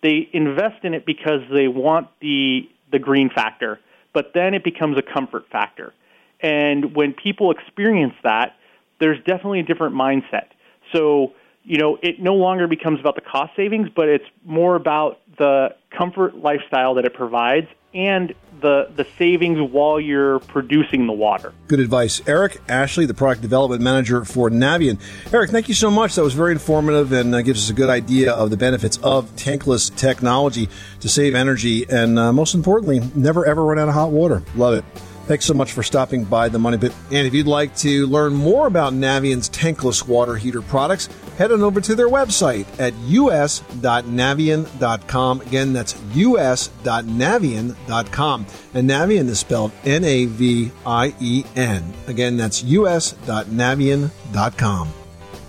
[0.03, 3.81] they invest in it because they want the the green factor,
[4.13, 5.93] but then it becomes a comfort factor.
[6.41, 8.57] And when people experience that,
[9.01, 10.49] there's definitely a different mindset.
[10.93, 11.33] So,
[11.65, 15.75] you know, it no longer becomes about the cost savings, but it's more about the
[15.91, 21.53] comfort lifestyle that it provides and the the savings while you're producing the water.
[21.69, 22.21] Good advice.
[22.27, 25.01] Eric Ashley, the product development manager for Navien.
[25.33, 26.15] Eric, thank you so much.
[26.17, 29.31] That was very informative and uh, gives us a good idea of the benefits of
[29.37, 30.69] tankless technology
[31.01, 34.43] to save energy and, uh, most importantly, never ever run out of hot water.
[34.57, 34.85] Love it.
[35.27, 36.93] Thanks so much for stopping by the Money Pit.
[37.11, 41.63] And if you'd like to learn more about Navien's tankless water heater products, head on
[41.63, 45.41] over to their website at us.navien.com.
[45.41, 48.47] Again, that's us.navien.com.
[48.75, 51.95] And Navien is spelled N A V I E N.
[52.07, 54.89] Again, that's us.navien.com.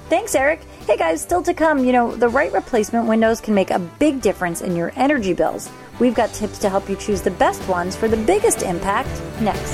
[0.09, 0.61] Thanks, Eric.
[0.85, 4.21] Hey guys, still to come, you know, the right replacement windows can make a big
[4.21, 5.67] difference in your energy bills.
[5.99, 9.09] We've got tips to help you choose the best ones for the biggest impact
[9.41, 9.73] next.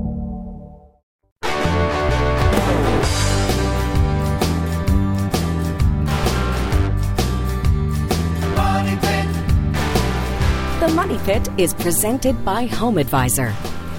[10.91, 13.51] The Money Pit is presented by Home Advisor.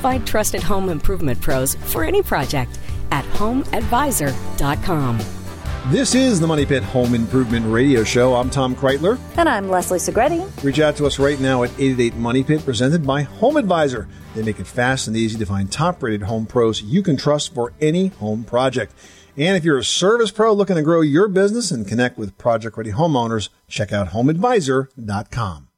[0.02, 2.78] Find trusted home improvement pros for any project
[3.10, 5.18] at homeadvisor.com.
[5.86, 8.34] This is the Money Pit Home Improvement Radio Show.
[8.34, 9.18] I'm Tom Kraeutler.
[9.38, 10.62] And I'm Leslie Segrete.
[10.62, 14.06] Reach out to us right now at 888 Money Pit, presented by Home Advisor.
[14.34, 17.54] They make it fast and easy to find top rated home pros you can trust
[17.54, 18.92] for any home project.
[19.38, 22.76] And if you're a service pro looking to grow your business and connect with project
[22.76, 25.68] ready homeowners, check out homeadvisor.com.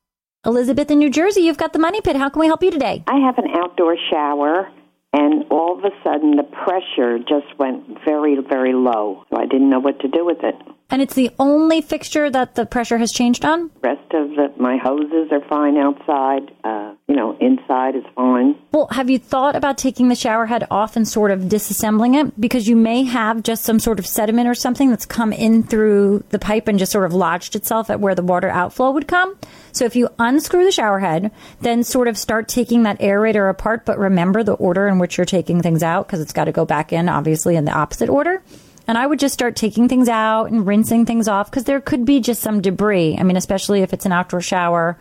[0.47, 2.17] Elizabeth in New Jersey, you've got the Money Pit.
[2.17, 3.03] How can we help you today?
[3.07, 4.69] I have an outdoor shower,
[5.13, 9.25] and all of a sudden the pressure just went very, very low.
[9.31, 10.55] So I didn't know what to do with it.
[10.91, 13.71] And it's the only fixture that the pressure has changed on?
[13.83, 16.53] Rest of the, my hoses are fine outside.
[16.63, 18.55] Uh, you know, inside is fine.
[18.71, 22.39] Well, have you thought about taking the shower head off and sort of disassembling it?
[22.41, 26.23] Because you may have just some sort of sediment or something that's come in through
[26.31, 29.37] the pipe and just sort of lodged itself at where the water outflow would come.
[29.73, 33.85] So if you unscrew the shower head, then sort of start taking that aerator apart,
[33.85, 36.65] but remember the order in which you're taking things out because it's got to go
[36.65, 38.43] back in, obviously, in the opposite order.
[38.87, 42.05] And I would just start taking things out and rinsing things off because there could
[42.05, 43.17] be just some debris.
[43.19, 44.99] I mean, especially if it's an outdoor shower,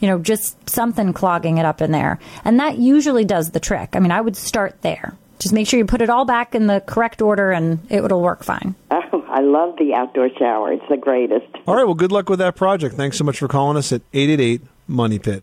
[0.00, 2.18] you know, just something clogging it up in there.
[2.44, 3.90] And that usually does the trick.
[3.94, 5.16] I mean, I would start there.
[5.40, 8.22] Just make sure you put it all back in the correct order and it will
[8.22, 8.74] work fine.
[8.90, 10.72] Oh, I love the outdoor shower.
[10.72, 11.46] It's the greatest.
[11.66, 12.94] All right, well, good luck with that project.
[12.94, 15.42] Thanks so much for calling us at 888 Money Pit.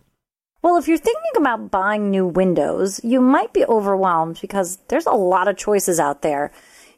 [0.62, 5.12] Well, if you're thinking about buying new windows, you might be overwhelmed because there's a
[5.12, 6.52] lot of choices out there.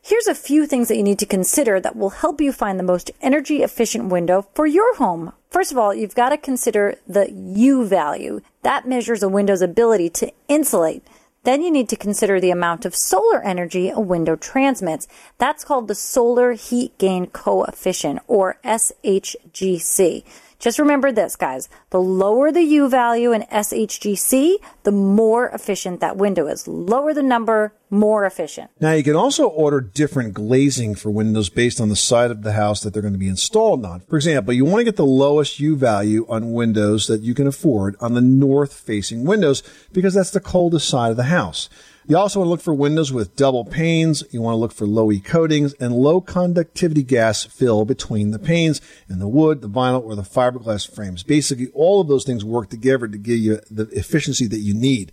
[0.07, 2.83] Here's a few things that you need to consider that will help you find the
[2.85, 5.33] most energy efficient window for your home.
[5.49, 8.43] First of all, you've got to consider the U value.
[8.61, 11.03] That measures a window's ability to insulate.
[11.45, 15.09] Then you need to consider the amount of solar energy a window transmits.
[15.39, 20.23] That's called the solar heat gain coefficient or SHGC.
[20.59, 21.69] Just remember this, guys.
[21.91, 26.67] The lower the U value in SHGC, the more efficient that window is.
[26.67, 28.71] Lower the number, more efficient.
[28.81, 32.53] Now, you can also order different glazing for windows based on the side of the
[32.53, 34.01] house that they're going to be installed on.
[34.01, 37.47] For example, you want to get the lowest U value on windows that you can
[37.47, 41.69] afford on the north facing windows because that's the coldest side of the house.
[42.07, 44.25] You also want to look for windows with double panes.
[44.31, 48.39] You want to look for low E coatings and low conductivity gas fill between the
[48.39, 51.23] panes and the wood, the vinyl, or the fiberglass frames.
[51.23, 55.13] Basically, all of those things work together to give you the efficiency that you need.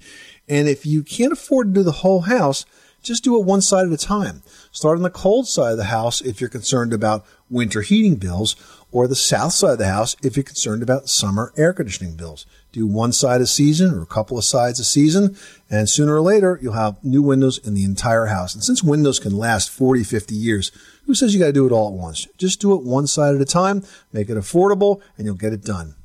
[0.50, 2.66] And if you can't afford to do the whole house,
[3.02, 4.44] just do it one side at a time.
[4.72, 8.56] Start on the cold side of the house if you're concerned about winter heating bills,
[8.92, 12.46] or the south side of the house if you're concerned about summer air conditioning bills.
[12.72, 15.36] Do one side a season or a couple of sides a season,
[15.70, 18.54] and sooner or later you'll have new windows in the entire house.
[18.54, 20.72] And since windows can last 40, 50 years,
[21.06, 22.28] who says you got to do it all at once?
[22.38, 23.84] Just do it one side at a time,
[24.14, 25.96] make it affordable, and you'll get it done.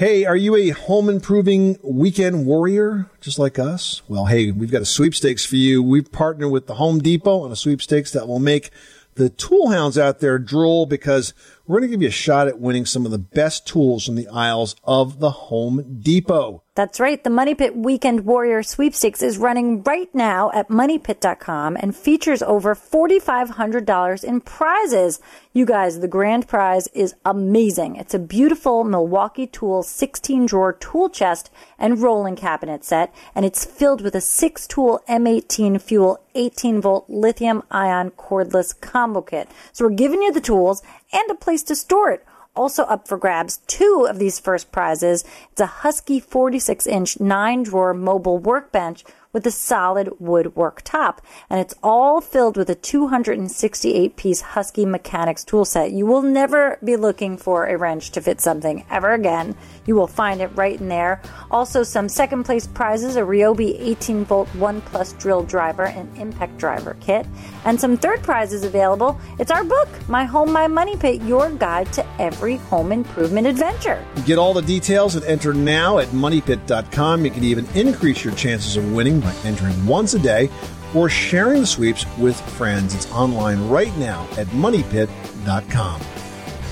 [0.00, 4.02] Hey, are you a home improving weekend warrior just like us?
[4.06, 5.82] Well, hey, we've got a sweepstakes for you.
[5.82, 8.70] We've partnered with the Home Depot on a sweepstakes that will make
[9.16, 11.34] the tool hounds out there drool because
[11.68, 14.14] we're going to give you a shot at winning some of the best tools from
[14.14, 16.62] the aisles of the Home Depot.
[16.78, 17.22] That's right.
[17.22, 22.76] The Money Pit Weekend Warrior Sweepstakes is running right now at moneypit.com and features over
[22.76, 25.20] $4,500 in prizes.
[25.52, 27.96] You guys, the grand prize is amazing.
[27.96, 31.50] It's a beautiful Milwaukee Tool 16 drawer tool chest
[31.80, 37.10] and rolling cabinet set, and it's filled with a six tool M18 fuel 18 volt
[37.10, 39.48] lithium ion cordless combo kit.
[39.72, 40.80] So we're giving you the tools
[41.12, 42.24] and a place to store it
[42.58, 45.24] also up for grabs two of these first prizes.
[45.52, 51.20] It's a Husky 46 inch nine drawer mobile workbench with a solid woodwork top.
[51.50, 55.92] And it's all filled with a 268 piece Husky mechanics tool set.
[55.92, 59.54] You will never be looking for a wrench to fit something ever again.
[59.86, 61.20] You will find it right in there.
[61.50, 66.56] Also, some second place prizes a Ryobi 18 volt 1 plus drill driver and impact
[66.56, 67.26] driver kit.
[67.64, 69.18] And some third prizes available.
[69.38, 74.04] It's our book, My Home, My Money Pit, your guide to every home improvement adventure.
[74.24, 77.24] Get all the details and enter now at moneypit.com.
[77.24, 80.50] You can even increase your chances of winning by entering once a day
[80.94, 82.94] or sharing the sweeps with friends.
[82.94, 86.00] It's online right now at moneypit.com.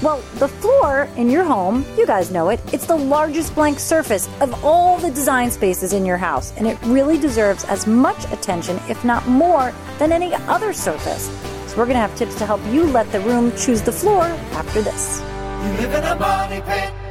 [0.03, 4.28] Well, the floor in your home, you guys know it, it's the largest blank surface
[4.42, 8.78] of all the design spaces in your house, and it really deserves as much attention,
[8.90, 11.28] if not more, than any other surface.
[11.68, 14.24] So, we're going to have tips to help you let the room choose the floor
[14.53, 15.20] after this.
[15.20, 17.05] You live in a pit.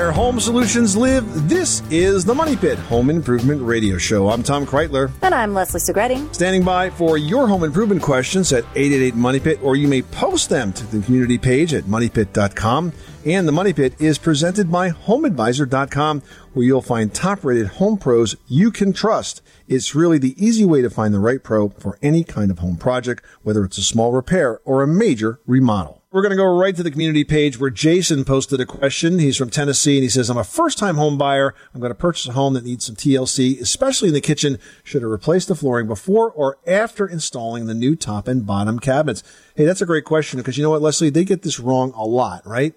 [0.00, 4.30] Where home solutions live, this is the Money Pit Home Improvement Radio Show.
[4.30, 5.12] I'm Tom Kraeutler.
[5.20, 6.34] And I'm Leslie Segrete.
[6.34, 10.48] Standing by for your home improvement questions at 888 Money Pit, or you may post
[10.48, 12.94] them to the community page at moneypit.com.
[13.26, 16.22] And the Money Pit is presented by HomeAdvisor.com,
[16.54, 19.42] where you'll find top rated home pros you can trust.
[19.68, 22.78] It's really the easy way to find the right pro for any kind of home
[22.78, 25.99] project, whether it's a small repair or a major remodel.
[26.12, 29.20] We're going to go right to the community page where Jason posted a question.
[29.20, 31.54] He's from Tennessee and he says, I'm a first time home buyer.
[31.72, 34.58] I'm going to purchase a home that needs some TLC, especially in the kitchen.
[34.82, 39.22] Should I replace the flooring before or after installing the new top and bottom cabinets?
[39.54, 41.10] Hey, that's a great question because you know what, Leslie?
[41.10, 42.74] They get this wrong a lot, right?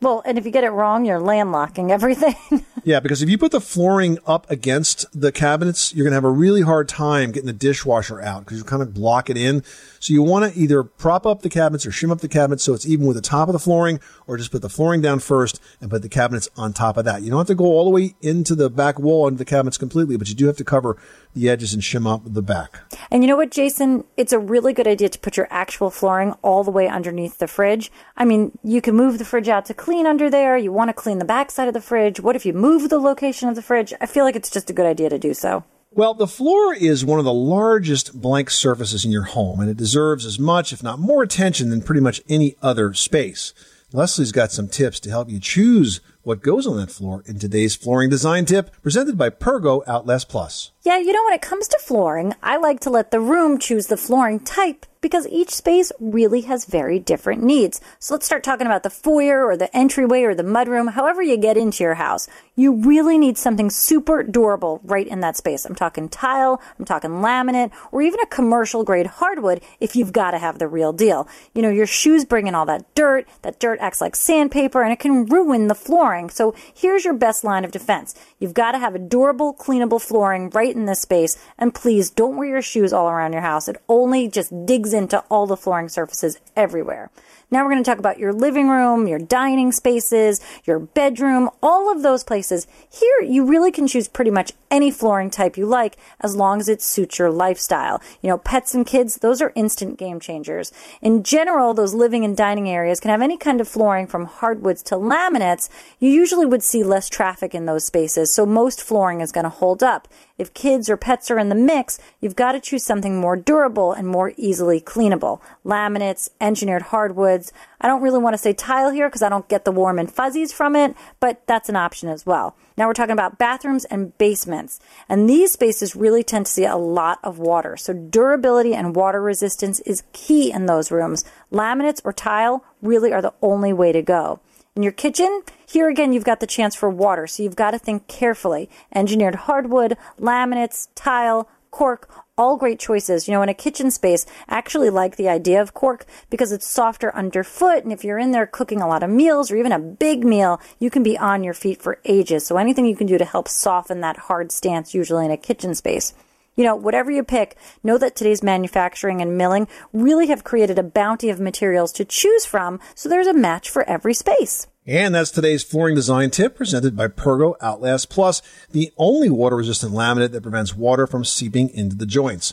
[0.00, 2.36] Well, and if you get it wrong, you're landlocking everything.
[2.84, 6.24] Yeah, because if you put the flooring up against the cabinets, you're going to have
[6.24, 9.62] a really hard time getting the dishwasher out because you kind of block it in.
[10.00, 12.74] So you want to either prop up the cabinets or shim up the cabinets so
[12.74, 15.60] it's even with the top of the flooring or just put the flooring down first
[15.80, 17.22] and put the cabinets on top of that.
[17.22, 19.78] You don't have to go all the way into the back wall into the cabinets
[19.78, 20.96] completely, but you do have to cover
[21.34, 22.80] the edges and shim up the back.
[23.10, 24.04] And you know what, Jason?
[24.16, 27.48] It's a really good idea to put your actual flooring all the way underneath the
[27.48, 27.90] fridge.
[28.16, 30.56] I mean, you can move the fridge out to clean under there.
[30.56, 32.20] You want to clean the back side of the fridge.
[32.20, 33.92] What if you move the location of the fridge?
[34.00, 35.64] I feel like it's just a good idea to do so.
[35.94, 39.76] Well, the floor is one of the largest blank surfaces in your home, and it
[39.76, 43.52] deserves as much, if not more attention than pretty much any other space.
[43.92, 47.74] Leslie's got some tips to help you choose what goes on that floor in today's
[47.74, 50.70] flooring design tip presented by Pergo Outlast Plus.
[50.82, 53.88] Yeah, you know, when it comes to flooring, I like to let the room choose
[53.88, 57.80] the flooring type because each space really has very different needs.
[57.98, 61.36] So let's start talking about the foyer or the entryway or the mudroom, however you
[61.36, 62.28] get into your house.
[62.54, 65.64] You really need something super durable right in that space.
[65.64, 70.32] I'm talking tile, I'm talking laminate, or even a commercial grade hardwood if you've got
[70.32, 71.26] to have the real deal.
[71.54, 74.92] You know, your shoes bring in all that dirt, that dirt acts like sandpaper and
[74.92, 76.28] it can ruin the flooring.
[76.28, 78.14] So here's your best line of defense.
[78.38, 81.42] You've got to have a durable, cleanable flooring right in this space.
[81.58, 83.66] And please don't wear your shoes all around your house.
[83.66, 87.10] It only just digs into all the flooring surfaces everywhere.
[87.52, 91.92] Now we're going to talk about your living room, your dining spaces, your bedroom, all
[91.92, 92.66] of those places.
[92.90, 96.68] Here, you really can choose pretty much any flooring type you like as long as
[96.70, 98.00] it suits your lifestyle.
[98.22, 100.72] You know, pets and kids, those are instant game changers.
[101.02, 104.82] In general, those living and dining areas can have any kind of flooring from hardwoods
[104.84, 105.68] to laminates.
[106.00, 109.50] You usually would see less traffic in those spaces, so most flooring is going to
[109.50, 110.08] hold up.
[110.38, 113.92] If kids or pets are in the mix, you've got to choose something more durable
[113.92, 115.40] and more easily cleanable.
[115.66, 117.41] Laminates, engineered hardwoods.
[117.80, 120.12] I don't really want to say tile here because I don't get the warm and
[120.12, 122.54] fuzzies from it, but that's an option as well.
[122.76, 124.78] Now we're talking about bathrooms and basements.
[125.08, 127.76] And these spaces really tend to see a lot of water.
[127.76, 131.24] So durability and water resistance is key in those rooms.
[131.50, 134.40] Laminates or tile really are the only way to go.
[134.74, 137.78] In your kitchen, here again, you've got the chance for water, so you've got to
[137.78, 138.70] think carefully.
[138.94, 143.28] Engineered hardwood, laminates, tile, cork, all great choices.
[143.28, 146.66] You know, in a kitchen space, I actually like the idea of cork because it's
[146.66, 147.84] softer underfoot.
[147.84, 150.60] And if you're in there cooking a lot of meals or even a big meal,
[150.78, 152.46] you can be on your feet for ages.
[152.46, 155.74] So anything you can do to help soften that hard stance, usually in a kitchen
[155.74, 156.14] space.
[156.54, 160.82] You know, whatever you pick, know that today's manufacturing and milling really have created a
[160.82, 164.66] bounty of materials to choose from, so there's a match for every space.
[164.86, 169.92] And that's today's flooring design tip presented by Pergo Outlast Plus, the only water resistant
[169.92, 172.52] laminate that prevents water from seeping into the joints.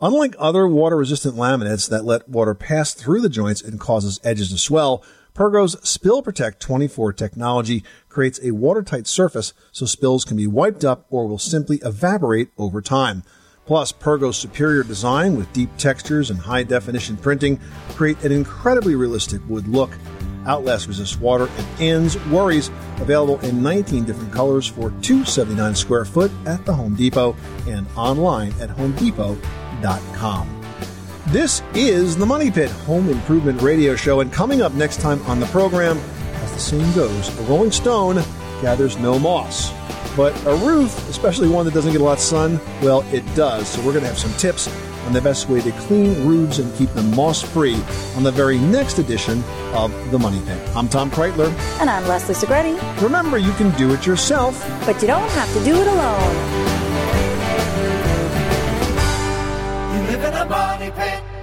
[0.00, 4.50] Unlike other water resistant laminates that let water pass through the joints and causes edges
[4.52, 5.04] to swell,
[5.34, 11.04] Pergo's Spill Protect 24 technology creates a watertight surface so spills can be wiped up
[11.10, 13.22] or will simply evaporate over time.
[13.66, 17.60] Plus, Pergo's superior design with deep textures and high definition printing
[17.90, 19.90] create an incredibly realistic wood look.
[20.46, 22.70] Outlast resists water and ends worries.
[23.00, 27.36] Available in 19 different colors for 279 square foot at the Home Depot
[27.66, 30.52] and online at homedepot.com.
[31.28, 35.40] This is the Money Pit Home Improvement Radio Show, and coming up next time on
[35.40, 35.98] the program,
[36.34, 38.22] as the saying goes, a rolling stone
[38.62, 39.72] gathers no moss.
[40.16, 43.68] But a roof, especially one that doesn't get a lot of sun, well, it does.
[43.68, 44.66] So we're going to have some tips
[45.04, 47.80] on the best way to clean roofs and keep them moss free
[48.16, 49.44] on the very next edition
[49.74, 50.58] of The Money Pit.
[50.74, 51.52] I'm Tom Kraeutler.
[51.80, 53.02] And I'm Leslie Segrete.
[53.02, 56.34] Remember, you can do it yourself, but you don't have to do it alone.
[59.92, 61.35] You live in a money pit.